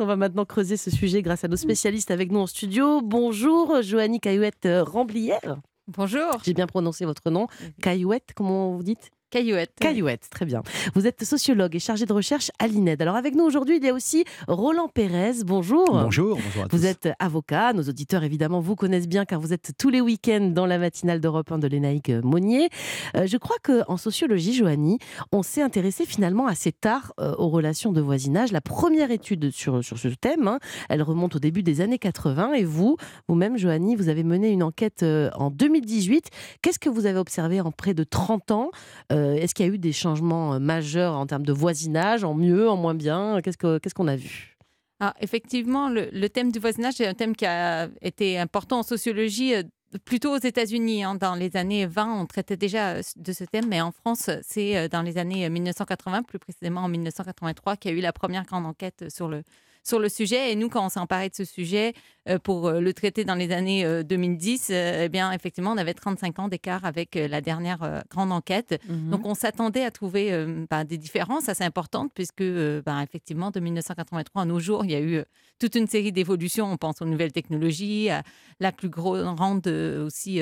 [0.00, 3.02] On va maintenant creuser ce sujet grâce à nos spécialistes avec nous en studio.
[3.02, 5.60] Bonjour, Joannie Caillouette Ramblière.
[5.88, 6.40] Bonjour.
[6.42, 7.48] J'ai bien prononcé votre nom.
[7.82, 9.10] Caillouette, comment vous dites?
[9.30, 9.70] Caillouette.
[9.80, 10.62] Caillouette, très bien.
[10.94, 13.00] Vous êtes sociologue et chargé de recherche à l'INED.
[13.00, 15.44] Alors avec nous aujourd'hui, il y a aussi Roland Pérez.
[15.44, 15.86] Bonjour.
[15.86, 16.76] Bonjour, bonjour à tous.
[16.76, 17.72] Vous êtes avocat.
[17.72, 21.20] Nos auditeurs, évidemment, vous connaissent bien car vous êtes tous les week-ends dans la matinale
[21.20, 22.70] d'Europe 1 de Lénaïque Monnier.
[23.16, 24.98] Euh, je crois qu'en sociologie, Joanie,
[25.30, 28.50] on s'est intéressé finalement assez tard euh, aux relations de voisinage.
[28.50, 30.58] La première étude sur, sur ce thème, hein,
[30.88, 32.54] elle remonte au début des années 80.
[32.54, 32.96] Et vous,
[33.28, 36.30] vous-même, Joanie, vous avez mené une enquête euh, en 2018.
[36.62, 38.70] Qu'est-ce que vous avez observé en près de 30 ans
[39.12, 42.34] euh, est-ce qu'il y a eu des changements euh, majeurs en termes de voisinage, en
[42.34, 43.40] mieux, en moins bien?
[43.42, 44.56] Qu'est-ce qu'on a vu?
[45.00, 49.54] Ah, Effectivement, le, thème du voisinage est un thème qui a été important en sociologie
[49.54, 49.62] euh,
[50.04, 51.04] plutôt aux États-Unis.
[51.04, 51.14] Hein.
[51.14, 55.02] Dans les années 20, on traitait déjà de ce thème, mais en France, c'est dans
[55.02, 59.06] les années 1980, plus précisément en 1983, qu'il y a eu la première grande enquête
[59.08, 59.42] sur le,
[59.82, 60.52] sur le sujet.
[60.52, 61.94] Et nous, quand on s'est emparé de ce sujet
[62.28, 65.94] euh, pour euh, le traiter dans les années 2010, euh, eh bien, effectivement, on avait
[65.94, 68.80] 35 ans d'écart avec la dernière grande enquête.
[68.88, 69.10] Mhm.
[69.10, 72.44] Donc, on s'attendait à trouver bah, des différences assez importantes, puisque,
[72.84, 75.22] bah, effectivement, de 1983 à nos jours, il y a eu
[75.58, 76.70] toute une série d'évolutions.
[76.70, 78.22] On pense aux nouvelles technologies, à
[78.60, 80.40] la plus grande aussi.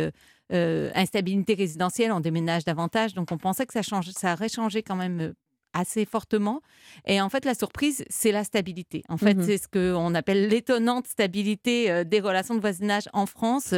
[0.50, 3.14] instabilité résidentielle, on déménage davantage.
[3.14, 5.34] Donc on pensait que ça, change, ça aurait changé quand même
[5.72, 6.60] assez fortement.
[7.06, 9.02] Et en fait, la surprise, c'est la stabilité.
[9.08, 13.26] En fait, mmh c'est ce qu'on appelle l'étonnante stabilité euh, des relations de voisinage en
[13.26, 13.74] France.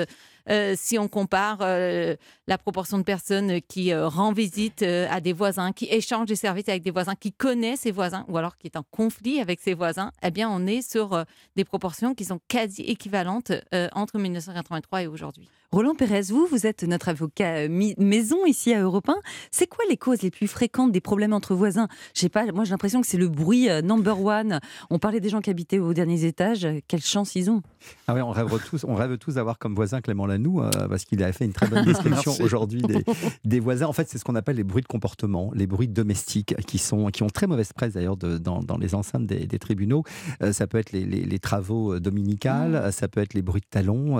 [0.50, 5.72] Euh, si on compare euh, la proportion de personnes qui rend visite à des voisins,
[5.72, 8.76] qui échangent des services avec des voisins, qui connaissent ses voisins, ou alors qui est
[8.76, 12.82] en conflit avec ses voisins, eh bien, on est sur des proportions qui sont quasi
[12.82, 13.52] équivalentes
[13.92, 15.48] entre 1983 et aujourd'hui.
[15.70, 19.14] Roland Pérez, vous, vous êtes notre avocat maison ici à Europe 1.
[19.52, 21.86] C'est quoi les causes les plus fréquentes des problèmes entre voisins?
[22.14, 24.58] Je sais pas, moi j'ai l'impression que c'est le bruit number one.
[24.90, 26.66] On parlait des gens qui habitaient aux derniers étages.
[26.88, 27.62] Quelle chance ils ont
[28.08, 31.04] Ah oui, on rêve tous, on rêve tous d'avoir comme voisin Clément Lanoux, euh, parce
[31.04, 32.82] qu'il a fait une très bonne description aujourd'hui
[33.44, 33.86] des, voisins.
[33.86, 37.06] En fait, c'est ce qu'on appelle les bruits de comportement, les bruits domestiques, qui, sont,
[37.08, 40.04] qui ont très mauvaise presse d'ailleurs dans, dans, les enceintes des, tribunaux.
[40.42, 42.92] Euh, ça peut être les, les, travaux euh, dominicales, mmh.
[42.92, 44.16] ça peut être les bruits de talons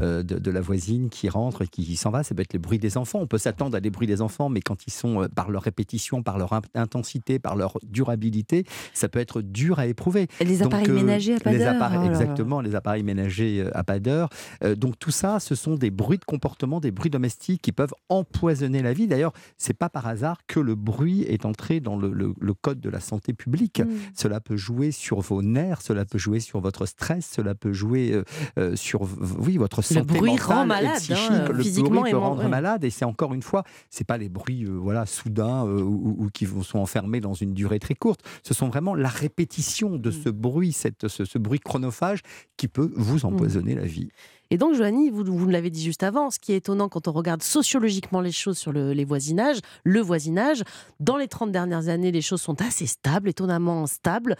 [0.00, 2.78] de, de, la voisine qui rentre et qui, s'en va, ça peut être les bruits
[2.78, 3.20] des enfants.
[3.20, 6.22] On peut s'attendre à des bruits des enfants, mais quand ils sont, par leur répétition,
[6.22, 10.28] par leur intensité, par leur durabilité, ça peut être dur à éprouver.
[10.40, 11.74] Les appareils ménagers à pas d'heure.
[11.94, 14.28] Oh exactement, les appareils ménagers à pas d'heure.
[14.76, 18.82] donc tout ça, ce sont des bruits de comportement, des bruits domestiques qui peuvent empoisonner
[18.82, 19.06] la vie.
[19.06, 23.00] D'ailleurs, c'est pas par hasard que le bruit est entré dans le, code de la
[23.00, 23.80] santé publique.
[23.80, 23.88] Mm.
[24.14, 28.12] Cela peut jouer sur vos nerfs, cela peut jouer sur votre stress, cela peut jouer
[28.12, 28.24] euh,
[28.58, 29.02] euh, sur
[29.38, 31.30] oui votre santé le bruit rend malade, psychique.
[31.30, 34.28] Hein, le physiquement bruit peut rendre malade et c'est encore une fois, c'est pas les
[34.28, 38.20] bruits euh, voilà soudains ou, qui sont enfermés dans une durée très courte.
[38.42, 40.12] Ce sont vraiment la répétition de mm.
[40.12, 42.20] ce bruit, cette, ce, bruit chronophage
[42.56, 43.26] qui peut vous mm.
[43.26, 44.08] empoisonner la vie.
[44.54, 47.12] Et donc, Joanie, vous, vous l'avez dit juste avant, ce qui est étonnant quand on
[47.12, 50.62] regarde sociologiquement les choses sur le, les voisinages, le voisinage,
[51.00, 54.36] dans les 30 dernières années, les choses sont assez stables, étonnamment stables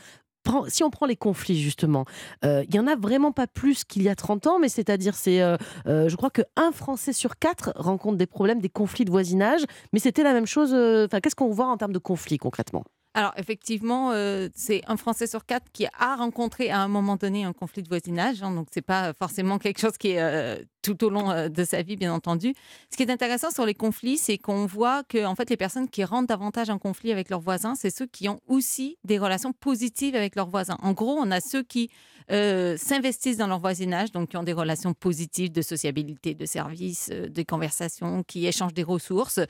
[0.69, 2.05] si on prend les conflits justement,
[2.45, 5.15] euh, il y en a vraiment pas plus qu'il y a 30 ans, mais c'est-à-dire
[5.15, 9.07] c'est, euh, euh, je crois que un Français sur quatre rencontre des problèmes, des conflits
[9.07, 9.63] de voisinage,
[9.95, 10.71] mais c'était la même chose.
[11.11, 12.85] Qu'est-ce qu'on voit en termes de conflits concrètement?
[13.17, 17.45] Alors effectivement, euh, c'est un Français sur quatre qui a rencontré à un moment donné
[17.45, 18.43] un conflit de voisinage.
[18.43, 21.63] Hein, donc c'est pas forcément quelque chose qui est euh, tout au long euh, de
[21.63, 22.55] sa vie, bien entendu.
[22.91, 25.89] Ce qui est intéressant sur les conflits, c'est qu'on voit que en fait les personnes
[25.89, 29.53] qui rentrent davantage en conflit avec leurs voisins, c'est ceux qui ont aussi des relations
[29.53, 30.77] positives avec leurs voisins.
[30.83, 31.91] En gros, on a ceux qui
[32.27, 37.43] s'investissent dans leur voisinage, donc qui ont des relations positives de sociabilité, de services, de
[37.43, 39.41] conversations, qui échangent des ressources.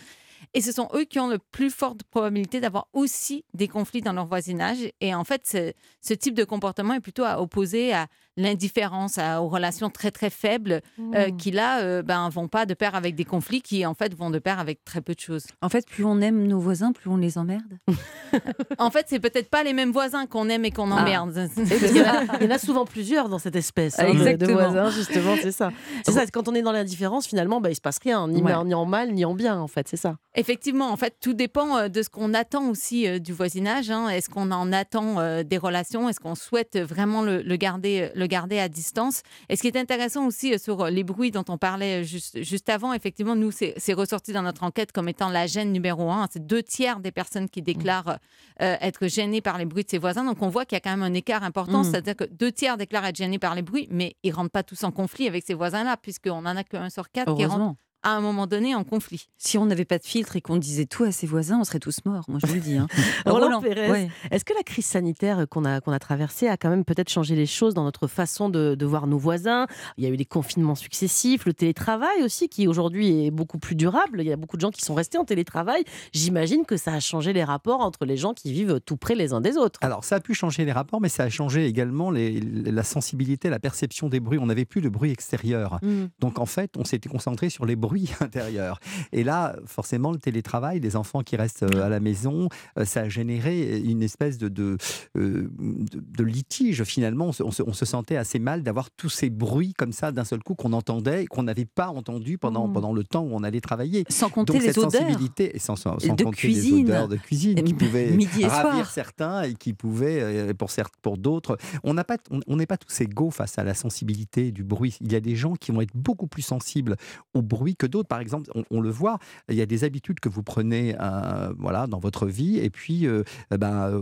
[0.52, 4.12] Et ce sont eux qui ont le plus forte probabilité d'avoir aussi des conflits dans
[4.12, 4.78] leur voisinage.
[5.00, 8.06] Et en fait, ce, ce type de comportement est plutôt à opposer à
[8.36, 11.36] l'indifférence, aux relations très très faibles, euh, mmh.
[11.36, 14.30] qui là, euh, ben, vont pas de pair avec des conflits qui en fait vont
[14.30, 15.46] de pair avec très peu de choses.
[15.62, 17.78] En fait, plus on aime nos voisins, plus on les emmerde.
[18.78, 21.02] en fait, c'est peut-être pas les mêmes voisins qu'on aime et qu'on ah.
[21.02, 21.48] emmerde.
[21.56, 25.70] il, y en a souvent plusieurs dans cette espèce hein, de, voisins, justement, c'est ça.
[26.04, 26.26] C'est ça.
[26.26, 29.12] Quand on est dans l'indifférence, finalement, ben, il se passe rien, ni, ni en mal
[29.12, 30.16] ni en bien, en fait, c'est ça.
[30.37, 33.90] Effectivement, en fait, tout dépend euh, de ce qu'on attend aussi euh, du voisinage.
[33.90, 34.08] Hein.
[34.08, 36.08] Est-ce qu'on en attend euh, des relations?
[36.08, 40.26] Est-ce qu'on souhaite vraiment le, garder, le garder à distance Et ce qui est intéressant
[40.26, 44.43] aussi sur les bruits dont on parlait juste, juste avant, effectivement, nous, c'est ressorti dans
[44.43, 46.26] notre enquête comme étant la gêne numéro un.
[46.31, 48.19] C'est deux tiers des personnes qui déclarent
[48.59, 50.25] être gênées par les bruits de ses voisins.
[50.25, 51.81] Donc, on voit qu'il y a quand même un écart important.
[51.81, 51.85] Mmh.
[51.85, 54.62] C'est-à-dire que deux tiers déclarent être gênés par les bruits, mais ils ne rentrent pas
[54.62, 58.10] tous en conflit avec ces voisins-là, puisqu'on n'en a qu'un sur quatre qui rentrent à
[58.10, 59.28] un moment donné en conflit.
[59.38, 61.80] Si on n'avait pas de filtre et qu'on disait tout à ses voisins, on serait
[61.80, 62.76] tous morts, moi je vous le dis.
[62.76, 62.86] Hein.
[63.26, 66.84] Roland, Pérez, est-ce que la crise sanitaire qu'on a, qu'on a traversée a quand même
[66.84, 69.66] peut-être changé les choses dans notre façon de, de, voir nos voisins?
[69.96, 73.74] Il y a eu des confinements successifs, le télétravail aussi, qui aujourd'hui est beaucoup plus
[73.74, 74.20] durable.
[74.20, 75.82] Il y a beaucoup de gens qui sont restés en télétravail.
[76.12, 79.32] J'imagine que ça a changé les rapports entre les gens qui vivent tout près les
[79.32, 79.78] uns des autres.
[79.82, 83.48] Alors ça a pu changer les rapports, mais ça a changé également les, la sensibilité,
[83.48, 84.38] la perception des bruits.
[84.38, 85.78] On n'avait plus de bruit extérieur.
[85.80, 86.04] Mmh.
[86.18, 88.81] Donc en fait, on s'était concentré sur les bruits intérieurs.
[89.12, 92.49] Et là, forcément, le télétravail, les enfants qui restent euh, à la maison,
[92.79, 94.76] euh, ça a généré une espèce de, de,
[95.17, 97.26] euh, de, litige finalement.
[97.26, 100.43] On se, on se, sentait assez mal d'avoir tous ces bruits comme ça d'un seul
[100.43, 102.73] coup qu'on entendait et qu'on n'avait pas entendu pendant, mmh.
[102.73, 104.05] pendant le temps où on allait travailler.
[104.08, 104.90] Sans compter les odeurs.
[104.90, 106.76] Sensibilité, et sans, sans, compter cuisine.
[106.76, 108.17] les odeurs de cuisine qui pouvaient
[108.47, 110.70] ravir certains et qui pouvaient, pour,
[111.02, 111.58] pour d'autres.
[111.82, 112.17] On n'est pas,
[112.47, 114.97] on, n'est pas tous égaux face à la sensibilité du bruit.
[115.00, 116.97] Il y a des gens qui vont être beaucoup plus sensibles
[117.35, 118.08] au bruit que d'autres.
[118.08, 121.86] Par exemple, on, le voit, il y a des habitudes que vous prenez euh, voilà,
[121.86, 123.22] dans votre vie et puis euh,
[123.52, 123.92] eh ben,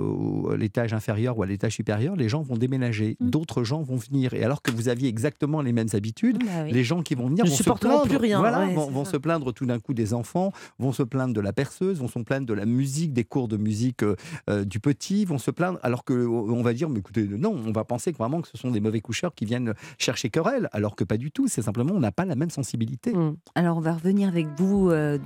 [0.52, 3.16] à l'étage inférieur ou à l'étage supérieur, les gens vont déménager.
[3.20, 3.30] Mmh.
[3.30, 4.34] D'autres gens vont venir.
[4.34, 7.44] Et alors que vous aviez exactement les mêmes habitudes, bah les gens qui vont venir
[7.44, 8.02] vont se plaindre.
[8.02, 11.40] Plus rien, voilà, vont, se plaindre tout d'un coup des enfants, vont se plaindre de
[11.40, 15.24] la perceuse, vont se plaindre de la musique, des cours de musique euh, du petit,
[15.24, 18.40] vont se plaindre alors que on va dire, mais écoutez, non, on va penser vraiment
[18.40, 21.48] que ce sont des mauvais coucheurs qui viennent chercher querelle, alors que pas du tout.
[21.48, 23.12] C'est simplement on n'a pas la même sensibilité.
[23.12, 23.36] Mmh.
[23.54, 25.18] Alors on va revenir avec vous, euh,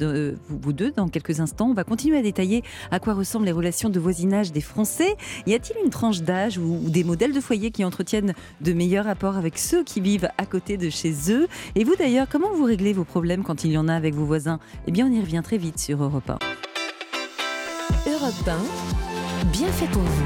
[0.49, 1.69] vous, deux dans quelques instants.
[1.71, 5.17] On va continuer à détailler à quoi ressemblent les relations de voisinage des Français.
[5.47, 9.37] Y a-t-il une tranche d'âge ou, des modèles de foyer qui entretiennent de meilleurs rapports
[9.37, 11.47] avec ceux qui vivent à côté de chez eux?
[11.75, 14.25] Et vous d'ailleurs, comment vous réglez vos problèmes quand il y en a avec vos
[14.25, 14.59] voisins?
[14.87, 16.39] Eh bien, on y revient très vite sur Europe 1.
[18.11, 18.49] Europe
[19.45, 20.25] 1, bien fait pour vous.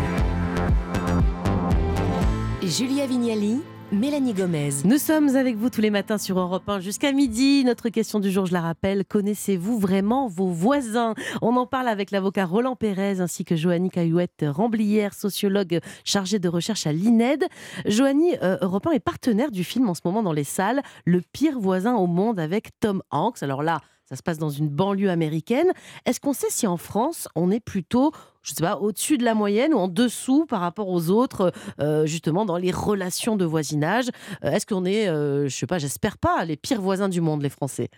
[2.62, 4.70] Julia Vignali Mélanie Gomez.
[4.84, 7.64] Nous sommes avec vous tous les matins sur Europe 1 jusqu'à midi.
[7.64, 11.14] Notre question du jour, je la rappelle, connaissez-vous vraiment vos voisins?
[11.42, 16.48] On en parle avec l'avocat Roland Pérez ainsi que Joanny Caillouette Ramblière, sociologue chargée de
[16.48, 17.44] recherche à l'INED.
[17.84, 21.20] Joanny, euh, Europe 1 est partenaire du film en ce moment dans les salles, Le
[21.20, 23.42] pire voisin au monde avec Tom Hanks.
[23.42, 25.70] Alors là, ça se passe dans une banlieue américaine.
[26.04, 28.12] Est-ce qu'on sait si en France, on est plutôt,
[28.42, 32.06] je sais pas, au-dessus de la moyenne ou en dessous par rapport aux autres, euh,
[32.06, 34.08] justement, dans les relations de voisinage?
[34.44, 37.42] Euh, Est-ce qu'on est, euh, je sais pas, j'espère pas, les pires voisins du monde,
[37.42, 37.88] les Français?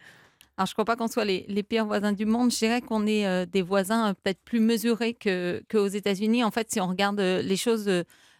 [0.58, 2.52] Alors, je ne crois pas qu'on soit les, pires voisins du monde.
[2.52, 6.44] Je dirais qu'on est des voisins peut-être plus mesurés qu'aux États-Unis.
[6.44, 7.90] En fait, si on regarde les choses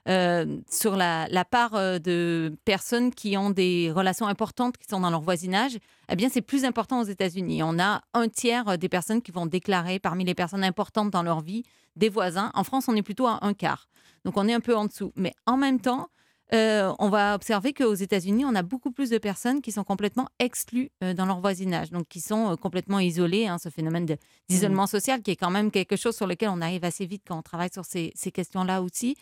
[0.09, 5.11] euh, sur la, part euh, de personnes qui ont des relations importantes qui sont dans
[5.11, 5.79] leur voisinage,
[6.09, 7.63] eh bien, c'est plus important aux États-Unis.
[7.63, 11.41] On a un tiers des personnes qui vont déclarer parmi les personnes importantes dans leur
[11.41, 11.65] vie
[11.97, 12.51] des voisins.
[12.55, 13.89] En France, on est plutôt à un quart.
[14.25, 15.13] Donc, on est un peu en dessous.
[15.17, 16.09] Mais en même temps,
[16.53, 20.29] euh, on va observer qu'aux États-Unis, on a beaucoup plus de personnes qui sont complètement
[20.39, 23.47] exclues euh, dans leur voisinage, donc qui sont euh, complètement isolées.
[23.47, 24.07] Hein, ce phénomène
[24.49, 24.89] d'isolement mmh.
[24.89, 27.43] social, qui est quand même quelque chose sur lequel on arrive assez vite quand on
[27.43, 29.17] travaille sur ces, ces questions-là aussi.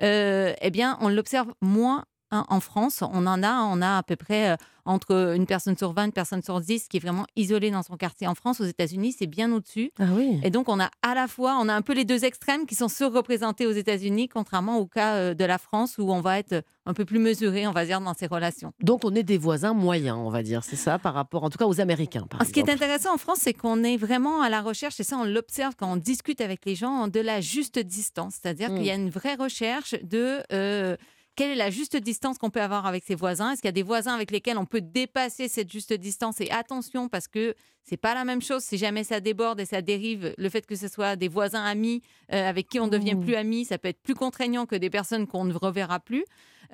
[0.00, 4.16] eh bien, on l'observe moins Hein, en France, on en a, on a à peu
[4.16, 7.70] près euh, entre une personne sur 20, une personne sur 10 qui est vraiment isolée
[7.70, 8.26] dans son quartier.
[8.26, 9.92] En France, aux États-Unis, c'est bien au-dessus.
[10.00, 10.40] Ah oui.
[10.42, 12.74] Et donc, on a à la fois, on a un peu les deux extrêmes qui
[12.74, 16.64] sont surreprésentés aux États-Unis, contrairement au cas euh, de la France où on va être
[16.84, 18.72] un peu plus mesuré, on va dire, dans ces relations.
[18.80, 21.58] Donc, on est des voisins moyens, on va dire, c'est ça, par rapport, en tout
[21.58, 22.26] cas, aux Américains.
[22.44, 25.16] Ce qui est intéressant en France, c'est qu'on est vraiment à la recherche, et ça,
[25.16, 28.34] on l'observe quand on discute avec les gens, de la juste distance.
[28.40, 29.02] C'est-à-dire qu'il y a mmh.
[29.02, 30.40] une vraie recherche de.
[30.52, 30.96] Euh,
[31.36, 33.52] quelle est la juste distance qu'on peut avoir avec ses voisins?
[33.52, 36.40] Est-ce qu'il y a des voisins avec lesquels on peut dépasser cette juste distance?
[36.40, 39.82] Et attention, parce que c'est pas la même chose si jamais ça déborde et ça
[39.82, 40.34] dérive.
[40.38, 43.24] Le fait que ce soit des voisins amis euh, avec qui on devient mmh.
[43.24, 46.24] plus amis, ça peut être plus contraignant que des personnes qu'on ne reverra plus.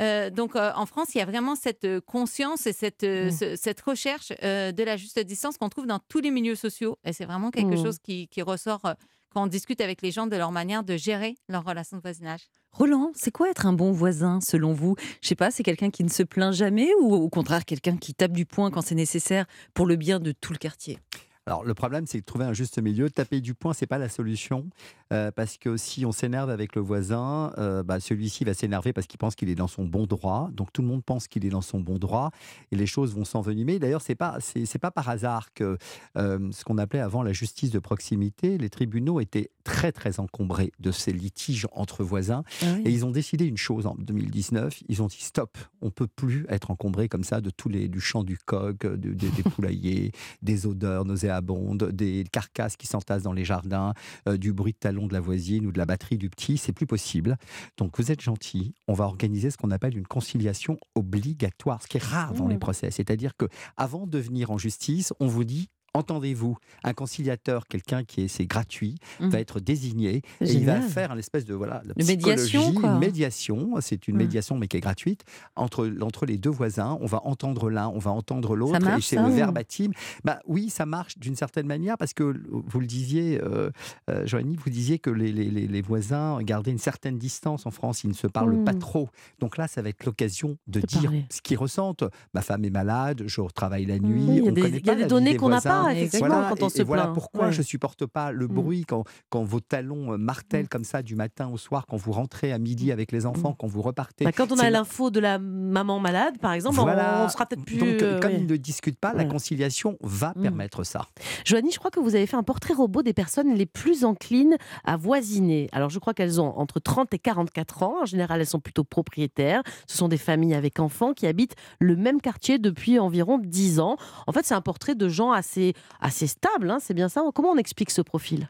[0.01, 3.57] Euh, donc euh, en France, il y a vraiment cette conscience et cette, mmh.
[3.57, 6.99] cette recherche de la juste distance qu'on trouve dans tous les milieux sociaux.
[7.05, 7.85] Et c'est vraiment quelque mmh.
[7.85, 8.95] chose qui, qui ressort
[9.33, 12.43] quand on discute avec les gens de leur manière de gérer leur relation de voisinage.
[12.73, 14.97] Roland, c'est quoi être un bon voisin selon vous?
[15.21, 18.15] Je sais pas, c'est quelqu'un qui ne se plaint jamais ou au contraire quelqu'un qui
[18.15, 20.99] tape du poing quand c'est nécessaire pour le bien de tout le quartier?
[21.45, 23.11] Alors le problème, c'est de trouver un juste milieu.
[23.11, 24.69] Taper du poing, c'est pas la solution,
[25.13, 29.07] euh, parce que si on s'énerve avec le voisin, euh, bah, celui-ci va s'énerver parce
[29.07, 30.49] qu'il pense qu'il est dans son bon droit.
[30.53, 32.31] Donc tout le monde pense qu'il est dans son bon droit,
[32.71, 33.79] et les choses vont s'envenimer.
[33.79, 35.77] D'ailleurs, c'est pas c'est pas par hasard que
[36.17, 40.73] euh, ce qu'on appelait avant la justice de proximité, les tribunaux étaient très très encombrés
[40.81, 44.83] de ces litiges entre voisins, ah et ils ont décidé une chose en 2019.
[44.89, 48.01] Ils ont dit stop, on peut plus être encombré comme ça de tous les du
[48.01, 53.45] chant du coq, des poulaillers, des odeurs nauséabondes abonde, des carcasses qui s'entassent dans les
[53.45, 53.95] jardins,
[54.27, 56.87] du bruit de talons de la voisine ou de la batterie du petit, c'est plus
[56.87, 57.37] possible.
[57.77, 61.97] Donc vous êtes gentil, on va organiser ce qu'on appelle une conciliation obligatoire, ce qui
[61.99, 62.59] est rare dans les Mmh.
[62.61, 62.91] procès.
[62.91, 68.23] C'est-à-dire que avant de venir en justice, on vous dit Entendez-vous, un conciliateur, quelqu'un qui
[68.23, 69.29] est c'est gratuit, Mhm.
[69.29, 72.93] va être désigné et il va faire un espèce de voilà Une médiation, quoi.
[72.95, 73.75] une médiation.
[73.81, 74.23] C'est une Ouais.
[74.23, 75.23] médiation mais qui est gratuite
[75.55, 76.97] entre entre les deux voisins.
[77.03, 78.77] On va entendre l'un, on va entendre l'autre.
[78.97, 79.91] Et c'est le verbatim.
[80.25, 83.71] Bah oui, ça marche d'une certaine manière parce que vous le disiez, euh,
[84.09, 88.05] euh, Joanie, vous disiez que les, les- les- voisins gardaient une certaine distance en France.
[88.05, 88.79] Ils ne se parlent pas Mm.
[88.79, 89.09] trop.
[89.41, 91.27] Donc là, ça va être l'occasion de De dire parler.
[91.31, 92.05] ce qu'ils ressentent.
[92.35, 94.23] Ma femme est malade, je travaille la nuit.
[94.27, 95.82] Il y a on des, y a pas des la données qu'on n'a voisins.
[95.85, 97.15] Pas, effectivement, Voilà, quand on et, se et voilà plaint.
[97.15, 97.53] pourquoi Ouais.
[97.53, 98.53] je supporte pas le Mm.
[98.55, 102.13] bruit quand, quand vos talons euh, martèlent comme ça du matin au soir, quand vous
[102.13, 104.25] rentrez à midi avec les enfants, quand vous repartez.
[104.25, 107.25] Bah, quand on a l'info de la maman malade, par exemple, on- Voilà.
[107.25, 107.77] on sera peut-être plus.
[107.79, 108.39] Donc, euh, comme ouais.
[108.41, 111.07] ils ne discutent pas, la conciliation va permettre ça.
[111.45, 114.57] Joanie, je crois que vous avez fait un portrait robot des personnes les plus enclines
[114.85, 115.69] à voisiner.
[115.73, 118.03] Alors, je crois qu'elles ont entre 30 et 44 ans.
[118.03, 119.63] En général, elles sont plutôt propriétaires.
[119.87, 123.97] Ce sont des familles avec enfants qui habitent le même quartier depuis environ 10 ans.
[124.27, 126.71] En fait, c'est un portrait de gens assez, assez stables.
[126.71, 128.49] hein, c'est bien ça Comment on explique ce profil?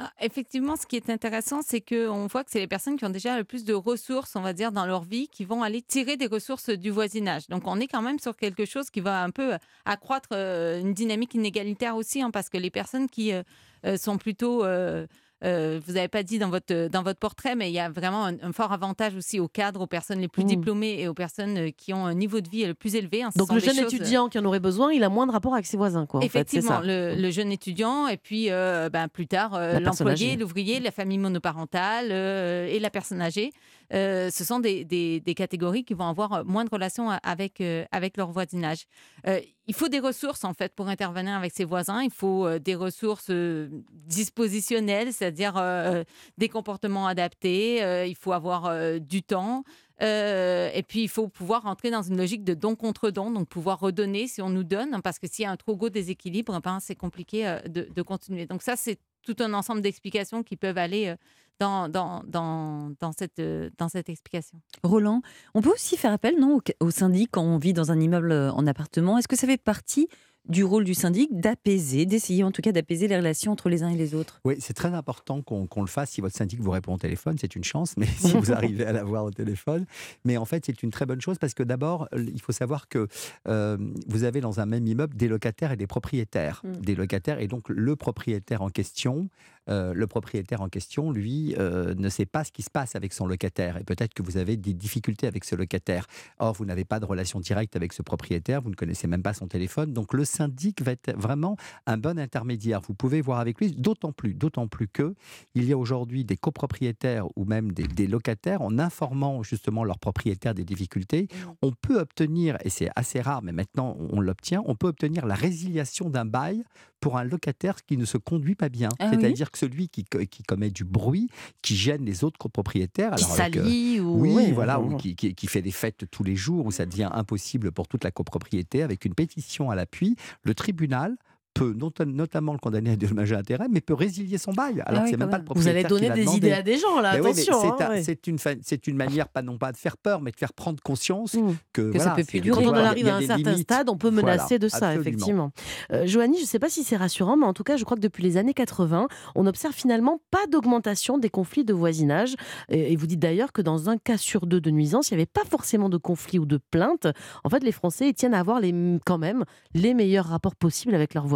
[0.00, 3.10] Ah, effectivement, ce qui est intéressant, c'est qu'on voit que c'est les personnes qui ont
[3.10, 6.16] déjà le plus de ressources, on va dire, dans leur vie, qui vont aller tirer
[6.16, 7.48] des ressources du voisinage.
[7.48, 10.94] Donc, on est quand même sur quelque chose qui va un peu accroître euh, une
[10.94, 13.42] dynamique inégalitaire aussi, hein, parce que les personnes qui euh,
[13.86, 14.64] euh, sont plutôt...
[14.64, 15.06] euh,
[15.44, 18.24] euh, vous n'avez pas dit dans votre, dans votre portrait, mais il y a vraiment
[18.26, 20.48] un, un fort avantage aussi aux cadres, aux personnes les plus Mm.
[20.48, 23.22] diplômées et aux personnes euh, qui ont un niveau de vie le plus élevé.
[23.22, 23.30] hein.
[23.36, 25.66] Donc, le jeune choses- étudiant qui en aurait besoin, il a moins de rapport avec
[25.66, 26.06] ses voisins.
[26.06, 26.86] Quoi, en fait, c'est Effectivement, ça.
[26.86, 31.18] le, le jeune étudiant et puis euh, ben, plus tard euh, l'employé, l'ouvrier, la famille
[31.18, 33.52] monoparentale euh, et la personne âgée.
[33.94, 38.30] Euh, ce sont des, catégories qui vont avoir moins de relations avec, euh, avec leur
[38.30, 38.84] voisinage.
[39.26, 42.02] Euh, il faut des ressources en fait pour intervenir avec ses voisins.
[42.02, 46.04] Il faut euh, des ressources euh, dispositionnelles, c'est-à-dire euh,
[46.38, 47.82] des comportements adaptés.
[47.82, 49.64] Euh, il faut avoir euh, du temps.
[50.00, 53.48] Euh, et puis, il faut pouvoir entrer dans une logique de don contre don, donc
[53.48, 55.90] pouvoir redonner si on nous donne, hein, parce que s'il y a un trop gros
[55.90, 58.46] déséquilibre, ben, c'est compliqué euh, de, continuer.
[58.46, 61.16] Donc ça, c'est tout un ensemble d'explications qui peuvent aller euh,
[61.60, 64.60] dans, dans, dans, dans cette, euh, dans cette explication.
[64.82, 65.22] Roland,
[65.54, 68.32] on peut aussi faire appel non, au, au syndic quand on vit dans un immeuble
[68.32, 69.18] euh, en appartement?
[69.18, 70.08] Est-ce que ça fait partie
[70.48, 73.90] du rôle du syndic d'apaiser, d'essayer en tout cas d'apaiser les relations entre les uns
[73.90, 74.40] et les autres?
[74.44, 76.10] Oui, c'est très important qu'on le fasse.
[76.10, 78.92] Si votre syndic vous répond au téléphone, c'est une chance, mais si vous arrivez à
[78.92, 79.84] l'avoir au téléphone.
[80.24, 83.08] Mais en fait, c'est une très bonne chose parce que d'abord, il faut savoir que
[83.46, 86.62] euh, vous avez dans un même immeuble des locataires et des propriétaires.
[86.64, 86.72] Mm.
[86.80, 89.28] Des locataires, et donc le propriétaire en question,
[89.68, 93.12] euh, le propriétaire en question, lui, euh, ne sait pas ce qui se passe avec
[93.12, 93.76] son locataire.
[93.76, 96.06] Et peut-être que vous avez des difficultés avec ce locataire.
[96.38, 99.34] Or, vous n'avez pas de relation directe avec ce propriétaire, vous ne connaissez même pas
[99.34, 99.92] son téléphone.
[99.92, 101.56] Donc, le syndic va être vraiment
[101.86, 102.80] un bon intermédiaire.
[102.80, 105.14] Vous pouvez voir avec lui, d'autant plus, d'autant plus que
[105.54, 109.98] il y a aujourd'hui des copropriétaires ou même des, des locataires, en informant justement leurs
[109.98, 111.28] propriétaires des difficultés,
[111.62, 115.34] on peut obtenir, et c'est assez rare, mais maintenant on l'obtient, on peut obtenir la
[115.34, 116.62] résiliation d'un bail
[117.00, 118.88] pour un locataire qui ne se conduit pas bien.
[118.98, 121.28] Ah oui C'est-à-dire que celui qui, qui commet du bruit,
[121.62, 123.14] qui gêne les autres copropriétaires.
[123.14, 124.20] Qui euh, s'allie ou.
[124.20, 126.86] oui, ouais, voilà, ou qui, qui- qui fait des fêtes tous les jours, où ça
[126.86, 131.16] devient impossible pour toute la copropriété, avec une pétition à l'appui, le tribunal
[131.58, 134.80] peut nota- notamment le condamner à des dommages et intérêts, mais peut résilier son bail.
[134.86, 136.36] Alors Ah oui, c'est même pas le Vous allez propriétaire qui donner des demandé.
[136.38, 137.60] idées à des gens, là, oui, attention.
[137.60, 138.78] c'est hein, ouais.
[138.86, 141.54] une, manière, pas non pas de faire peur, mais de faire prendre conscience Mm.
[141.72, 142.64] que, Que ça peut plus durer.
[142.64, 143.58] Quand on arrive à un certain limites.
[143.64, 145.00] stade, on peut Voilà, menacer de ça, absolument.
[145.00, 145.50] effectivement.
[145.92, 147.96] Euh, Joanie, je ne sais pas si c'est rassurant, mais en tout cas, je crois
[147.96, 152.34] que depuis les années 80, on observe finalement pas d'augmentation des conflits de voisinage.
[152.68, 155.18] Et et vous dites d'ailleurs que dans un cas sur deux de nuisance, il n'y
[155.20, 157.06] avait pas forcément de conflits ou de plaintes.
[157.44, 158.72] En fait, les Français tiennent à avoir les,
[159.04, 161.26] quand même les meilleurs rapports possibles avec leurs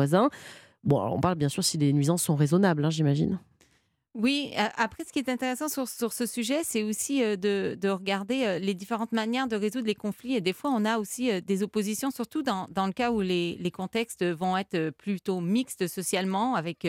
[0.84, 3.38] Bon, on parle bien sûr si les nuisances sont raisonnables, hein, j'imagine.
[4.14, 7.88] Oui, après, ce qui est intéressant sur, sur ce sujet, c'est aussi euh, de, de
[7.88, 10.34] regarder euh, les différentes manières de résoudre les conflits.
[10.34, 13.22] Et des fois, on a aussi euh, des oppositions, surtout dans, dans le cas où
[13.22, 16.86] les, les contextes vont être plutôt mixtes socialement, avec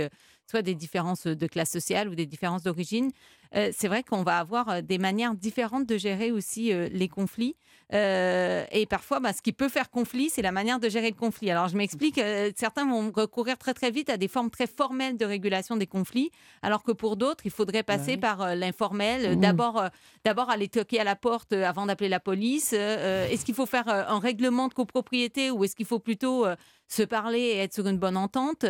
[0.51, 3.09] soit des différences de classe sociale ou des différences d'origine.
[3.53, 7.55] C'est vrai qu'on va avoir des manières différentes de gérer aussi les conflits.
[7.93, 11.15] Euh, et parfois, bah, ce qui peut faire conflit, c'est la manière de gérer le
[11.15, 11.51] conflit.
[11.51, 15.17] Alors, je m'explique, euh, certains vont recourir très très vite à des formes très formelles
[15.17, 16.31] de régulation des conflits,
[16.61, 19.37] alors que pour d'autres, il faudrait passer par euh, l'informel.
[19.37, 19.41] Mmh.
[19.41, 19.83] D'abord,
[20.25, 22.73] d'abord aller toquer à la porte avant d'appeler la police.
[22.73, 26.45] Est-ce qu'il faut faire un règlement de copropriété ou est-ce qu'il faut plutôt
[26.87, 28.65] se parler et être sur une bonne entente?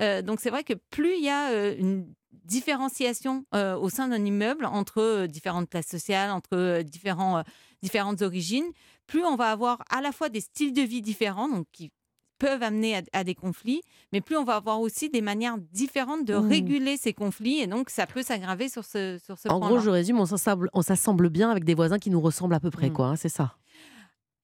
[0.00, 2.06] Euh, Donc, c'est vrai que plus il y a euh, une
[2.44, 7.42] différenciation euh, au sein d'un immeuble entre euh, différentes classes sociales, entre euh, différents,
[7.82, 8.66] différentes origines,
[9.06, 11.90] plus on va avoir à la fois des styles de vie différents, donc qui
[12.38, 13.80] peuvent amener à, des conflits,
[14.12, 16.48] mais plus on va avoir aussi des manières différentes de Mmh.
[16.48, 19.90] réguler ces conflits, et donc ça peut s'aggraver sur ce, sur ce En gros, je
[19.90, 22.90] résume, on s'assemble, on s'assemble bien avec des voisins qui nous ressemblent à peu près,
[22.90, 22.92] Mm.
[22.92, 23.06] quoi.
[23.08, 23.56] hein, c'est ça.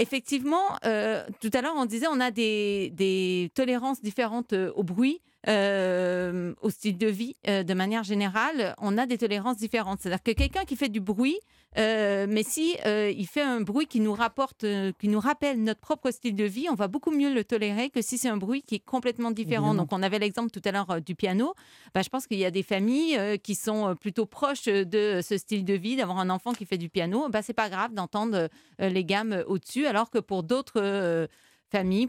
[0.01, 6.55] Effectivement, tout à l'heure, on disait on a des, des tolérances différentes au bruit, euh,
[6.63, 7.37] au style de vie.
[7.49, 10.01] euh, de manière générale, on a des tolérances différentes.
[10.01, 11.39] C'est-à-dire que quelqu'un qui fait du bruit,
[11.77, 14.65] euh, mais si il fait un bruit qui nous rapporte,
[14.99, 18.01] qui nous rappelle notre propre style de vie, on va beaucoup mieux le tolérer que
[18.01, 19.71] si c'est un bruit qui est complètement différent.
[19.71, 19.83] Évidemment.
[19.83, 21.55] Donc, on avait l'exemple tout à l'heure du piano.
[21.95, 25.65] Bah, je pense qu'il y a des familles qui sont plutôt proches de ce style
[25.65, 27.29] de vie, d'avoir un enfant qui fait du piano.
[27.29, 28.49] Bah, c'est pas grave d'entendre
[28.79, 31.29] les gammes au-dessus, alors que pour d'autres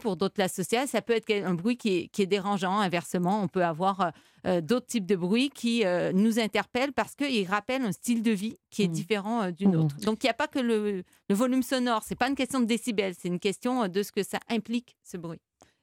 [0.00, 2.78] pour d'autres classes sociales, ça peut être un bruit qui est, qui est dérangeant.
[2.78, 4.10] Inversement, on peut avoir euh,
[4.46, 8.30] euh, d'autres types de bruits qui euh, nous interpellent parce qu'ils rappellent un style de
[8.30, 8.92] vie qui est Mhm.
[8.92, 9.80] différent euh, d'une Mhm.
[9.84, 9.96] autre.
[10.02, 12.66] Donc, il n'y a pas que le, le volume sonore, c'est pas une question de
[12.66, 15.40] décibels, c'est une question de ce que ça implique, ce bruit.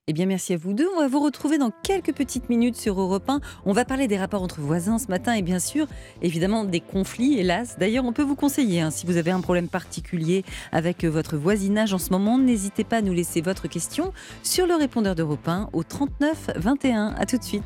[0.10, 0.90] Eh bien, merci à vous deux.
[0.98, 3.40] On va vous retrouver dans quelques petites minutes sur Europe 1.
[3.66, 5.88] On va parler des rapports entre voisins ce matin et bien sûr,
[6.22, 7.78] évidemment, des conflits, hélas.
[7.80, 10.44] D'ailleurs, on peut vous conseiller, hein, si vous avez un problème particulier
[10.74, 14.12] avec euh, votre voisinage en ce moment, n'hésitez pas à nous laisser votre question
[14.44, 17.16] sur le répondeur d'Europe 1 au 39 21.
[17.18, 17.64] À tout de suite.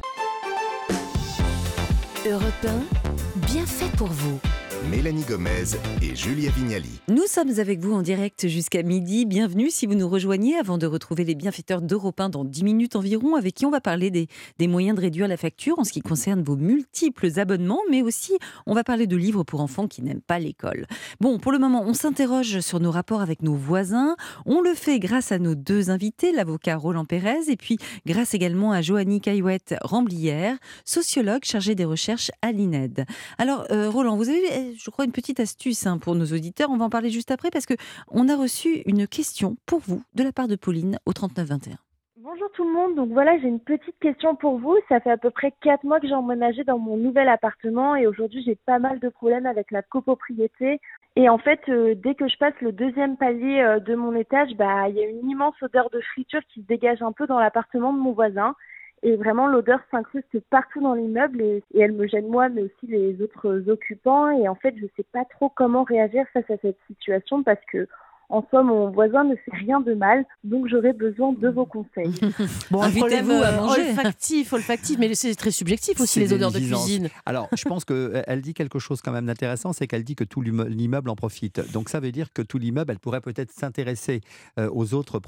[2.23, 4.39] Europe 1, bien fait pour vous.
[4.85, 7.01] Mélanie Gomez et Julia Vignali.
[7.09, 9.25] Nous sommes avec vous en direct jusqu'à midi.
[9.25, 12.95] Bienvenue si vous nous rejoignez avant de retrouver les bienfaiteurs d'Europe 1 dans 10 minutes
[12.95, 14.27] environ, avec qui on va parler des,
[14.59, 18.37] des moyens de réduire la facture en ce qui concerne vos multiples abonnements, mais aussi
[18.65, 20.85] on va parler de livres pour enfants qui n'aiment pas l'école.
[21.19, 24.15] Bon, pour le moment, on s'interroge sur nos rapports avec nos voisins.
[24.45, 28.71] On le fait grâce à nos deux invités, l'avocat Roland Pérez, et puis grâce également
[28.71, 33.05] à Joanny Caillouette Ramblière, sociologue chargée des recherches à l'INED.
[33.37, 36.69] Alors, euh, Roland, vous avez, je crois, une petite astuce hein, pour nos auditeurs.
[36.69, 37.75] On va en parler juste après parce que
[38.09, 41.77] on a reçu une question pour vous de la part de Pauline au 3921.
[42.17, 44.75] Bonjour tout le monde, donc voilà j'ai une petite question pour vous.
[44.89, 48.05] Ça fait à peu près quatre mois que j'ai emménagé dans mon nouvel appartement et
[48.05, 50.81] aujourd'hui j'ai pas mal de problèmes avec la copropriété.
[51.15, 54.53] Et en fait, euh, dès que je passe le deuxième palier euh, de mon étage,
[54.55, 57.39] bah il y a une immense odeur de friture qui se dégage un peu dans
[57.39, 58.55] l'appartement de mon voisin.
[59.07, 62.87] Et vraiment, l'odeur s'incruste partout dans l'immeuble et, et elle me gêne moi, mais aussi
[62.87, 64.29] les autres occupants.
[64.31, 67.87] Et en fait, je sais pas trop comment réagir face à cette situation parce que,
[68.29, 72.13] en somme, mon voisin ne fait rien de mal, donc j'aurais besoin de vos conseils.
[72.71, 73.81] Bon, Invitez-vous à euh, manger.
[73.89, 77.07] olfactif, olfactif, mais c'est très subjectif aussi les odeurs de cuisine.
[77.25, 80.41] Alors, je pense qu'elle dit quelque chose quand même d'intéressant, c'est qu'elle dit que tout
[80.41, 81.61] l'imme- l'immeuble en profite.
[81.71, 84.21] Donc, ça veut dire que tout l'immeuble, elle pourrait peut-être s'intéresser
[84.59, 85.21] euh, aux autres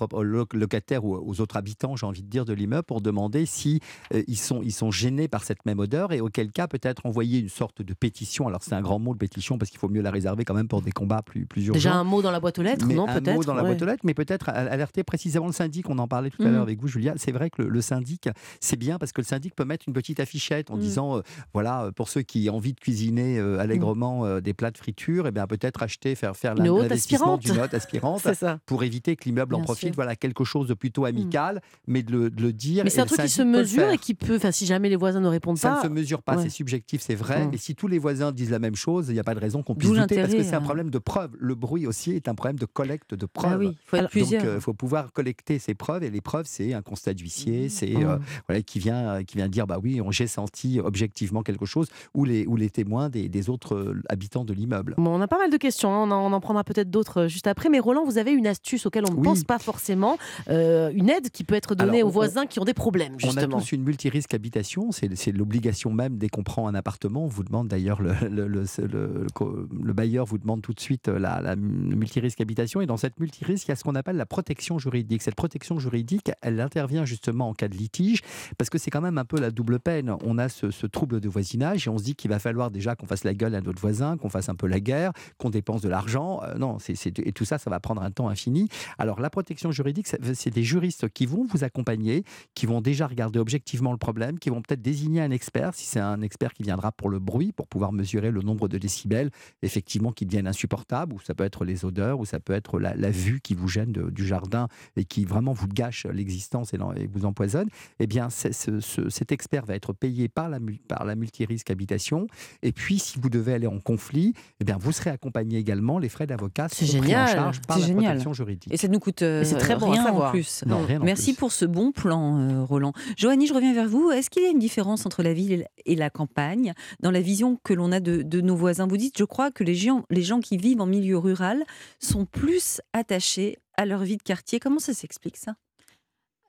[0.54, 3.80] locataires ou aux autres habitants, j'ai envie de dire, de l'immeuble pour demander si
[4.14, 7.40] euh, ils, sont, ils sont gênés par cette même odeur et auquel cas peut-être envoyer
[7.40, 8.48] une sorte de pétition.
[8.48, 10.68] Alors, c'est un grand mot, de pétition, parce qu'il faut mieux la réserver quand même
[10.68, 11.78] pour des combats plus, plus urgents.
[11.78, 13.70] Déjà un mot dans la boîte aux lettres, Mais non un mot dans la ouais.
[13.70, 15.90] boîte aux lettres, mais peut-être al- alerter précisément le syndic.
[15.90, 16.52] On en parlait tout à Mhm.
[16.54, 17.14] l'heure avec vous, Julia.
[17.18, 19.94] C'est vrai que le, le syndic, c'est bien parce que le syndic peut mettre une
[19.94, 20.82] petite affichette en Mhm.
[20.82, 21.22] disant, euh,
[21.54, 24.78] voilà, euh, pour ceux qui ont envie de cuisiner euh, allègrement euh, des plats de
[24.78, 28.60] friture, et bien peut-être acheter, faire faire l'investissement d'une hotte aspirante ça.
[28.66, 29.90] pour éviter que l'immeuble en profite.
[29.90, 29.96] sûr.
[29.96, 32.84] Voilà, quelque chose de plutôt amical, mais de le, de le dire.
[32.84, 35.20] Mais c'est un truc qui se mesure et qui peut, enfin si jamais les voisins
[35.20, 36.44] ne répondent Ça pas, ne se mesure pas, ouais.
[36.44, 37.48] c'est subjectif, c'est vrai.
[37.52, 39.64] Mais si tous les voisins disent la même chose, il n'y a pas de raison
[39.64, 40.62] qu'on puisse douter parce que c'est un euh.
[40.62, 41.32] problème de preuve.
[41.40, 43.52] Le bruit aussi est un problème de collecte de preuves.
[43.54, 44.44] Ah oui, il faut être Alors, plusieurs.
[44.44, 46.04] Donc, il faut pouvoir collecter ces preuves.
[46.04, 48.04] Et les preuves, c'est un constat d'huissier, c'est Mmh.
[48.04, 51.88] euh, voilà, qui, vient, qui vient dire bah oui, on- j'ai senti objectivement quelque chose,
[52.14, 54.96] ou les, ou les témoins des, des autres euh, habitants de l'immeuble.
[54.98, 56.08] Bon, on a pas mal de questions, hein.
[56.08, 57.70] on, en, on en prendra peut-être d'autres euh, juste après.
[57.70, 59.24] Mais Roland, vous avez une astuce auquel on ne Oui.
[59.24, 60.18] pense pas forcément,
[60.50, 63.28] euh, une aide qui peut être donnée Alors, aux voisins qui ont des problèmes, On
[63.28, 63.60] a justement.
[63.60, 67.26] tous une multirisque habitation, c'est c'est l'obligation même dès qu'on prend un appartement.
[67.26, 70.80] On vous demande d'ailleurs, le, le, le, le- le- le bailleur vous demande tout de
[70.80, 72.69] suite la, la multirisque habitation.
[72.80, 75.24] Et dans cette multirisque, il y a ce qu'on appelle la protection juridique.
[75.24, 78.22] Cette protection juridique, elle intervient justement en cas de litige,
[78.58, 80.16] parce que c'est quand même un peu la double peine.
[80.24, 83.08] On a ce, trouble de voisinage et on se dit qu'il va falloir déjà qu'on
[83.08, 85.90] fasse la gueule à notre voisin, qu'on fasse un peu la guerre, qu'on dépense de
[85.90, 86.42] l'argent.
[86.44, 88.70] Euh, non, et tout ça, ça va prendre un temps infini.
[88.98, 93.40] Alors la protection juridique, c'est des juristes qui vont vous accompagner, qui vont déjà regarder
[93.40, 96.92] objectivement le problème, qui vont peut-être désigner un expert, si c'est un expert qui viendra
[96.92, 101.20] pour le bruit, pour pouvoir mesurer le nombre de décibels, effectivement, qui deviennent insupportables, ou
[101.20, 103.92] ça peut être les odeurs, ou ça peut être la, la vue qui vous gêne
[103.92, 106.78] de- du jardin et qui vraiment vous gâche l'existence et,
[107.12, 107.68] vous empoisonne.
[108.00, 111.70] Eh bien, c'est- ce- ce- cet expert va être payé par la, par la multirisque
[111.72, 112.28] habitation.
[112.64, 116.00] Et puis, si vous devez aller en conflit, eh bien, vous serez accompagné également.
[116.00, 118.04] Les frais d'avocat sont pris en charge par la génial.
[118.06, 118.74] protection juridique.
[118.74, 120.32] Et ça nous coûte euh, Et c'est très bon à rien en savoir.
[120.32, 120.64] plus.
[120.66, 121.40] Non, rien en Merci plus.
[121.40, 122.94] pour ce bon plan, euh, Roland.
[123.18, 124.12] Joanie, je reviens vers vous.
[124.12, 126.74] Est-ce qu'il y a une différence entre la ville et la campagne?
[127.02, 129.64] Dans la vision que l'on a de, de nos voisins Vous dites, je crois que
[129.64, 131.64] les gens, les gens qui vivent en milieu rural
[132.00, 132.49] sont plus
[132.94, 134.60] attachés à leur vie de quartier.
[134.60, 135.56] Comment ça s'explique ça?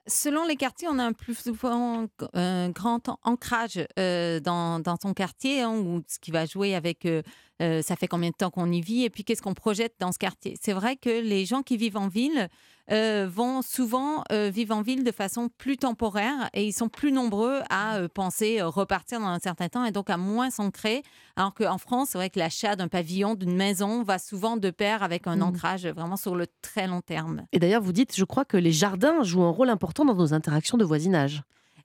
[0.07, 5.13] Selon les quartiers, on a un plus souvent un grand ancrage euh, dans, dans, son
[5.13, 7.21] quartier, hein, ce qui va jouer avec euh,
[7.61, 10.11] euh, ça fait combien de temps qu'on y vit et puis qu'est-ce qu'on projette dans
[10.11, 10.57] ce quartier?
[10.61, 12.49] C'est vrai que les gens qui vivent en ville
[12.89, 18.01] vont souvent vivre en ville de façon plus temporaire et ils sont plus nombreux à
[18.13, 21.01] penser repartir dans un certain temps et donc à moins s'ancrer.
[21.37, 25.03] Alors qu'en France, c'est vrai que l'achat d'un pavillon, d'une maison va souvent de pair
[25.03, 25.43] avec un mmh.
[25.43, 27.45] ancrage vraiment sur le très long terme.
[27.53, 30.33] Et d'ailleurs, vous dites, je crois que les jardins jouent un rôle important dans nos
[30.33, 31.43] interactions de voisinage.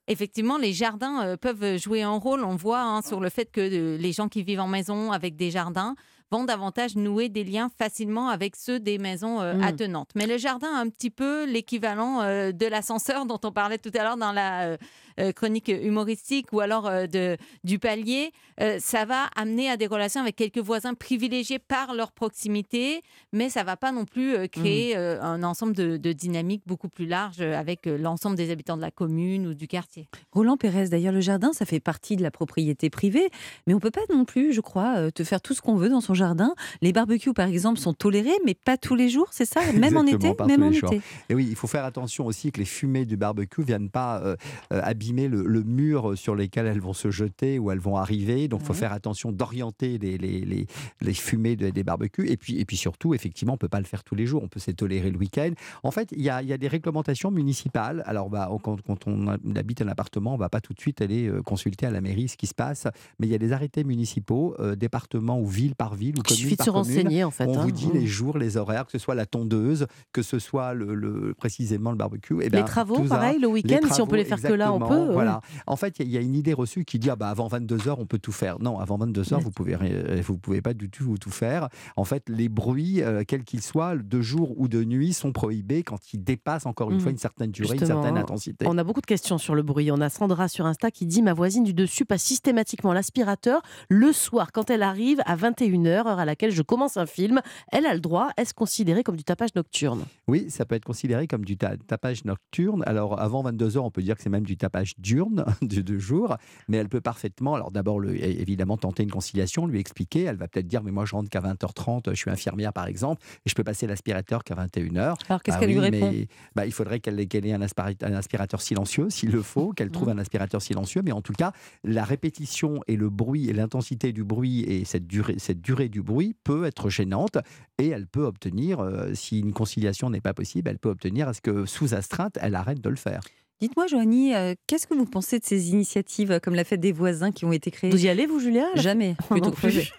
[0.09, 2.45] Effectivement, les jardins euh, peuvent jouer un rôle.
[2.45, 5.37] On voit hein, sur le fait que euh, les gens qui vivent en maison avec
[5.37, 5.97] des jardins
[6.31, 9.63] vont davantage nouer des liens facilement avec ceux des maisons euh, mmh.
[9.63, 10.11] attenantes.
[10.15, 12.21] Mais le jardin a un petit peu l'équivalent
[12.53, 14.77] de l'ascenseur dont on parlait tout à l'heure dans la
[15.19, 19.87] euh, chronique humoristique ou alors euh, de, du palier, euh, ça va amener à des
[19.87, 23.01] relations avec quelques voisins privilégiés par leur proximité,
[23.33, 24.99] mais ça va pas non plus créer mmh.
[25.23, 29.47] un ensemble de, de dynamiques beaucoup plus large avec l'ensemble des habitants de la commune
[29.47, 30.07] ou du quartier.
[30.33, 33.31] Roland Pérez, d'ailleurs, le jardin, ça fait partie de la propriété privée,
[33.67, 36.01] mais on peut pas non plus, je crois, te faire tout ce qu'on veut dans
[36.03, 36.55] son jardin.
[36.83, 39.61] Les barbecues, par exemple, sont tolérés, mais pas tous les jours, c'est ça?
[39.73, 40.33] Même en été?
[40.47, 41.01] Même en été?
[41.29, 44.37] Et oui, il faut faire attention aussi que les fumées du barbecue viennent pas
[44.71, 48.49] habiller le, mur sur lequel elles vont se jeter ou elles vont arriver.
[48.49, 50.67] Donc, il faut faire attention d'orienter les, les,
[51.01, 52.29] les, fumées des barbecues.
[52.29, 54.43] Et puis, et puis surtout, effectivement, on ne peut pas le faire tous les jours.
[54.43, 55.51] On peut s'étolérer le week-end.
[55.83, 58.03] En fait, il y a, y a, des réglementations municipales.
[58.07, 61.01] Alors, bah, quand, quand, on habite un appartement, on ne va pas tout de suite
[61.01, 62.87] aller euh, consulter à la mairie ce qui se passe.
[63.19, 66.25] Mais il y a des arrêtés municipaux, euh, département ou ville par ville ou commune
[66.31, 67.47] il suffit de se renseigner, en fait.
[67.47, 67.73] On vous hein.
[67.73, 71.91] dit les jours, les horaires, que ce soit la tondeuse, que ce soit le, précisément
[71.91, 72.35] le barbecue.
[72.43, 74.81] Et eh les travaux, pareil, le week-end, si on peut les faire que là, on
[74.81, 75.13] peut.
[75.13, 75.41] Voilà.
[75.67, 77.95] En fait, il y, a une idée reçue qui dit ah bah avant 22 h
[77.99, 78.61] on peut tout faire.
[78.61, 79.77] Non, avant 22 h vous pouvez
[80.23, 81.69] vous pouvez pas du tout tout faire.
[81.97, 85.83] En fait, les bruits, euh, quels qu'ils soient, de jour ou de nuit, sont prohibés
[85.83, 87.15] quand ils dépassent encore une fois mmh.
[87.15, 88.67] une certaine durée, une certaine intensité.
[88.69, 89.91] On a beaucoup de questions sur le bruit.
[89.91, 94.13] On a Sandra sur Insta qui dit ma voisine du dessus passe systématiquement l'aspirateur le
[94.13, 97.41] soir quand elle arrive à 21h, heure à laquelle je commence un film.
[97.73, 98.31] Elle a le droit.
[98.37, 100.05] Est-ce considéré comme du tapage nocturne?
[100.29, 102.83] Oui, ça peut être considéré comme du tapage nocturne.
[102.87, 105.45] Alors avant 22 h on peut dire que c'est même du tapage diurne.
[105.63, 106.37] de deux jours,
[106.69, 110.23] mais elle peut parfaitement, alors d'abord, évidemment, tenter une conciliation, lui expliquer.
[110.23, 113.23] Elle va peut-être dire, mais moi, je rentre qu'à 20h30, je suis infirmière, par exemple,
[113.45, 115.17] et je peux passer l'aspirateur qu'à 21h.
[115.29, 116.13] Alors, qu'est-ce bah qu'elle lui répond?
[116.55, 120.13] bah, Il faudrait qu'elle ait un, aspirateur silencieux, s'il le faut, qu'elle trouve mmh.
[120.13, 121.53] un aspirateur silencieux, mais en tout cas,
[121.85, 126.03] la répétition et le bruit et l'intensité du bruit et cette durée, cette durée du
[126.03, 127.39] bruit peut être gênante
[127.79, 131.35] et elle peut obtenir, euh, si une conciliation n'est pas possible, elle peut obtenir à
[131.35, 133.21] ce que sous astreinte, elle arrête de le faire.
[133.59, 136.93] Dites-moi, Joanie, euh, qu'est-ce que vous pensez de ces initiatives euh, comme la fête des
[136.93, 139.17] voisins qui ont été créées Vous y allez, vous, Julia Jamais.
[139.31, 139.93] Plutôt plus.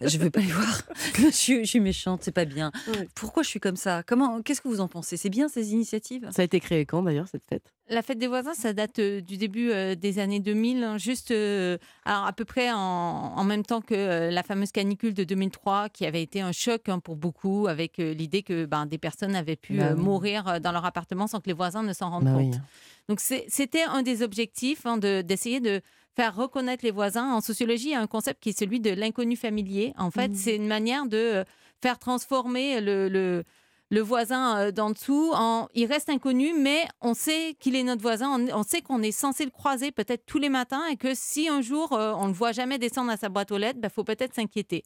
[0.00, 0.82] je veux pas les voir.
[1.18, 2.72] Je suis, je suis méchante, c'est pas bien.
[3.14, 4.02] Pourquoi je suis comme ça?
[4.04, 5.16] Comment Qu'est-ce que vous en pensez?
[5.16, 6.28] C'est bien ces initiatives?
[6.32, 7.72] Ça a été créé quand d'ailleurs cette fête?
[7.90, 12.26] La fête des voisins, ça date euh, du début des années 2000, hein, juste alors
[12.26, 16.40] à peu près en, même temps que la fameuse canicule de 2003, qui avait été
[16.40, 20.60] un choc hein, pour beaucoup, avec l'idée que ben, des personnes avaient pu bah mourir
[20.60, 22.60] dans leur appartement sans que les voisins ne s'en rendent bah compte.
[23.08, 25.82] Donc c'était un des objectifs hein, d'essayer de,
[26.14, 27.32] faire reconnaître les voisins.
[27.32, 29.92] En sociologie, il y a un concept qui est celui de l'inconnu familier.
[29.98, 30.34] En fait, mmh.
[30.34, 31.44] c'est une manière de euh,
[31.82, 33.44] faire transformer le, le,
[34.00, 35.30] voisin euh, d'en dessous.
[35.34, 38.46] En, il reste inconnu, mais on sait qu'il est notre voisin.
[38.52, 41.60] On, sait qu'on est censé le croiser peut-être tous les matins et que si un
[41.60, 43.88] jour euh, on ne le voit jamais descendre à sa boîte aux lettres, il bah,
[43.88, 44.82] faut peut-être s'inquiéter.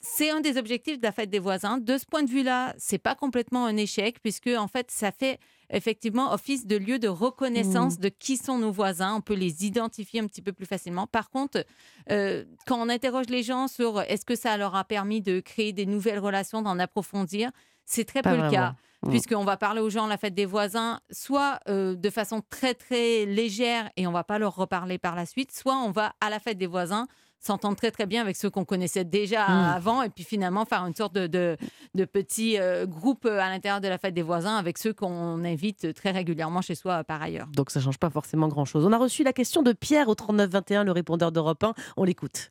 [0.00, 1.78] c'est un des objectifs de la fête des voisins.
[1.78, 5.38] De ce point de vue-là, c'est pas complètement un échec puisque en fait, ça fait
[5.70, 8.02] effectivement office de lieu de reconnaissance mmh.
[8.02, 9.14] de qui sont nos voisins.
[9.16, 11.06] On peut les identifier un petit peu plus facilement.
[11.06, 11.64] Par contre,
[12.10, 15.72] euh, quand on interroge les gens sur est-ce que ça leur a permis de créer
[15.72, 17.50] des nouvelles relations, d'en approfondir,
[17.88, 18.74] c'est très peu le cas.
[19.02, 19.10] Mmh.
[19.10, 22.74] Puisqu'on va parler aux gens à la fête des voisins, soit euh, de façon très
[22.74, 26.30] très légère et on va pas leur reparler par la suite, soit on va à
[26.30, 27.06] la fête des voisins
[27.40, 29.76] s'entendre très très bien avec ceux qu'on connaissait déjà mmh.
[29.76, 31.56] avant et puis finalement faire une sorte de, de,
[31.94, 35.44] de petit euh, groupe euh, à l'intérieur de la fête des voisins avec ceux qu'on
[35.44, 37.46] invite très régulièrement chez soi par ailleurs.
[37.54, 38.84] Donc ça change pas forcément grand-chose.
[38.84, 41.74] On a reçu la question de Pierre au 3921, le répondeur d'Europe 1.
[41.96, 42.50] On l'écoute.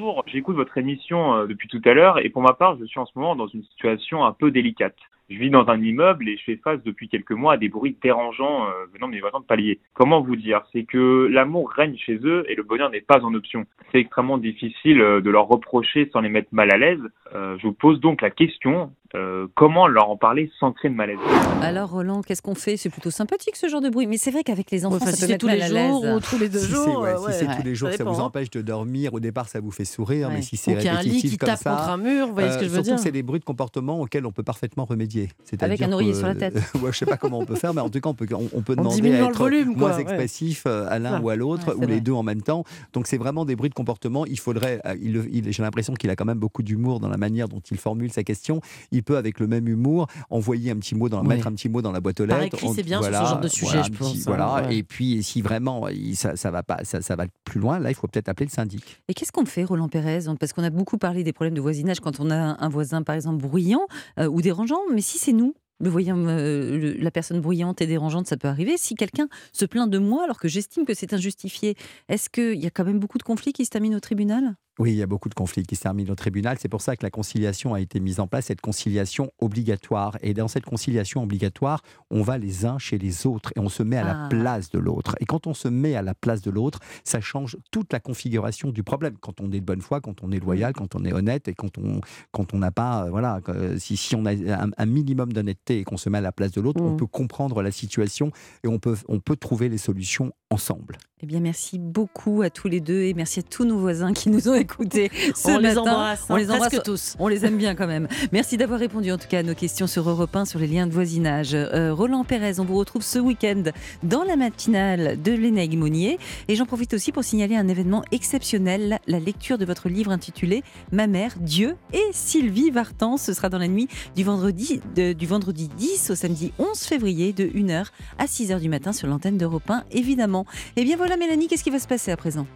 [0.00, 3.04] Bonjour, j'écoute votre émission depuis tout à l'heure et pour ma part, je suis en
[3.04, 4.96] ce moment dans une situation un peu délicate.
[5.28, 7.98] Je vis dans un immeuble et je fais face depuis quelques mois à des bruits
[8.02, 9.78] dérangeants euh, venant de mes voisins de palier.
[9.92, 10.62] Comment vous dire?
[10.72, 13.66] C'est que l'amour règne chez eux et le bonheur n'est pas en option.
[13.92, 17.02] C'est extrêmement difficile euh, de leur reprocher sans les mettre mal à l'aise.
[17.34, 20.96] Euh, je vous pose donc la question euh, comment leur en parler sans créer de
[20.96, 21.18] malaise
[21.62, 22.76] Alors Roland, qu'est-ce qu'on fait?
[22.76, 25.12] C'est plutôt sympathique ce genre de bruit, mais c'est vrai qu'avec les enfants, Enfin, ça
[25.12, 27.10] si peut c'est mettre tous les jours ou tous les deux Si c'est jours, ouais,
[27.10, 27.32] euh, si ouais.
[27.32, 28.24] c'est tous les jours, Ça ça, vous hein.
[28.24, 29.12] empêche de dormir.
[29.14, 30.34] Au départ, ça vous fait sourire, Ouais.
[30.36, 32.34] mais si c'est a un lit répétitif qui comme tape ça, contre un mur, vous
[32.34, 34.26] voyez ce que euh, je veux surtout dire que c'est des bruits de comportement auxquels
[34.26, 35.28] on peut parfaitement remédier.
[35.44, 36.54] C'est-à-dire Avec un oreiller que- sur la tête.
[36.82, 38.48] ouais, je sais pas comment on peut faire, mais en tout cas, on peut, on,
[38.52, 41.80] on demander diminuant à être volume, quoi, moins expressif à l'un ou à l'autre, ou
[41.86, 42.64] les deux en même temps.
[42.92, 44.24] Donc c'est vraiment des bruits de comportement.
[44.26, 47.76] Il faudrait, j'ai l'impression qu'il a quand même beaucoup d'humour dans la manière dont il
[47.76, 48.60] formule sa question.
[48.92, 51.36] Il peut, avec le même humour, envoyer un petit mot, dans, Ouais.
[51.36, 52.58] mettre un petit mot dans la boîte aux Par lettres.
[52.62, 54.54] On- c'est bien sur ce genre de sujet, voilà, je petit- pense, hein, Voilà.
[54.68, 54.76] ouais.
[54.76, 57.90] Et puis, si vraiment il- ça, ça va pas, ça, ça va plus loin, là,
[57.90, 59.00] il faut peut-être appeler le syndic.
[59.08, 60.20] Et qu'est-ce qu'on fait, Roland Pérez?
[60.38, 63.14] Parce qu'on a beaucoup parlé des problèmes de voisinage quand on a un voisin, par
[63.14, 63.86] exemple, bruyant
[64.18, 64.80] euh, ou dérangeant.
[64.92, 68.48] Mais si c'est nous, le voyant, euh, le- la personne bruyante et dérangeante, ça peut
[68.48, 68.76] arriver.
[68.76, 71.74] Si quelqu'un se plaint de moi alors que j'estime que c'est injustifié,
[72.10, 74.56] est-ce qu'il y a quand même beaucoup de conflits qui se terminent au tribunal?
[74.80, 76.56] Oui, il y a beaucoup de conflits qui se terminent au tribunal.
[76.58, 80.16] C'est pour ça que la conciliation a été mise en place, cette conciliation obligatoire.
[80.22, 83.82] Et dans cette conciliation obligatoire, on va les uns chez les autres et on se
[83.82, 84.22] met à Ah.
[84.22, 85.16] la place de l'autre.
[85.20, 88.70] Et quand on se met à la place de l'autre, ça change toute la configuration
[88.70, 89.16] du problème.
[89.20, 91.52] Quand on est de bonne foi, quand on est loyal, quand on est honnête et
[91.54, 92.00] quand on
[92.32, 95.80] quand on n'a pas, euh, voilà, que- si, si on a un, un minimum d'honnêteté
[95.80, 96.96] et qu'on se met à la place de l'autre, on Mm.
[96.96, 98.32] peut comprendre la situation
[98.64, 100.96] et on peut on peut trouver les solutions ensemble.
[101.22, 104.30] Eh bien, merci beaucoup à tous les deux et merci à tous nos voisins qui
[104.30, 107.14] nous ont écoutés ce On les embrasse, On hein, les embrasse tous.
[107.18, 108.08] On les aime bien quand même.
[108.32, 110.86] Merci d'avoir répondu en tout cas à nos questions sur Europe 1 sur les liens
[110.86, 111.50] de voisinage.
[111.52, 113.64] Euh, Roland Pérez, on vous retrouve ce week-end
[114.02, 116.18] dans la matinale de Lénaïque Monnier.
[116.48, 120.62] Et j'en profite aussi pour signaler un événement exceptionnel, la lecture de votre livre intitulé
[120.90, 123.18] Ma mère, Dieu et Sylvie Vartan.
[123.18, 127.34] Ce sera dans la nuit du vendredi, de- du vendredi 10 au samedi 11 février
[127.34, 130.46] de 1h à 6h du matin sur l'antenne d'Europe 1, évidemment.
[130.76, 132.46] Et bien voilà Mélanie, qu'est-ce qui va se passer à présent?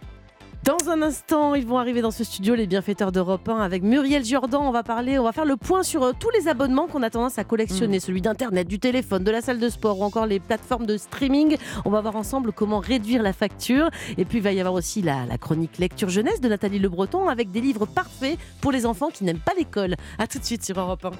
[0.65, 4.25] Dans un instant, ils vont arriver dans ce studio, les bienfaiteurs d'Europe 1, avec Muriel
[4.25, 4.61] Jordan.
[4.63, 7.11] On va parler, on va faire le point sur euh, tous les abonnements qu'on a
[7.11, 10.39] tendance à collectionner, celui d'Internet, du téléphone, de la salle de sport ou encore les
[10.39, 11.57] plateformes de streaming.
[11.85, 13.91] On va voir ensemble comment réduire la facture.
[14.17, 16.89] Et puis, il va y avoir aussi la, la chronique lecture jeunesse de Nathalie Le
[16.89, 19.93] Breton avec des livres parfaits pour les enfants qui n'aiment pas l'école.
[20.17, 21.11] À tout de suite sur Europe 1.